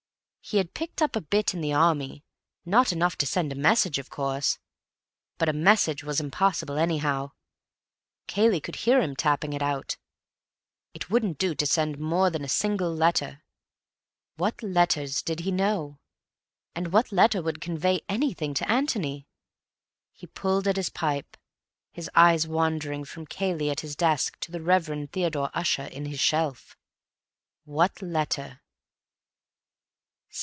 He 0.43 0.57
had 0.57 0.73
picked 0.73 1.01
up 1.01 1.15
a 1.15 1.21
bit 1.21 1.53
in 1.53 1.61
the 1.61 1.71
Army—not 1.71 2.91
enough 2.91 3.15
to 3.19 3.25
send 3.25 3.53
a 3.53 3.55
message, 3.55 3.99
of 3.99 4.09
course. 4.09 4.57
But 5.37 5.47
a 5.47 5.53
message 5.53 6.03
was 6.03 6.19
impossible, 6.19 6.77
anyhow; 6.77 7.31
Cayley 8.27 8.61
would 8.65 8.77
hear 8.77 8.99
him 8.99 9.15
tapping 9.15 9.53
it 9.53 9.61
out. 9.61 9.95
It 10.93 11.09
wouldn't 11.09 11.37
do 11.37 11.55
to 11.55 11.65
send 11.65 11.99
more 11.99 12.29
than 12.29 12.43
a 12.43 12.49
single 12.49 12.93
letter. 12.93 13.43
What 14.35 14.61
letters 14.61 15.21
did 15.21 15.41
he 15.41 15.51
know? 15.53 15.99
And 16.75 16.91
what 16.91 17.13
letter 17.13 17.41
would 17.41 17.61
convey 17.61 18.01
anything 18.09 18.53
to 18.55 18.69
Antony?.... 18.69 19.27
He 20.11 20.27
pulled 20.27 20.67
at 20.67 20.75
his 20.75 20.89
pipe, 20.89 21.37
his 21.93 22.09
eyes 22.13 22.45
wandering 22.45 23.05
from 23.05 23.25
Cayley 23.25 23.69
at 23.69 23.81
his 23.81 23.95
desk 23.95 24.37
to 24.41 24.51
the 24.51 24.59
Reverend 24.61 25.13
Theodore 25.13 25.51
Ussher 25.53 25.85
in 25.85 26.07
his 26.07 26.19
shelf. 26.19 26.75
What 27.63 28.01
letter? 28.01 28.57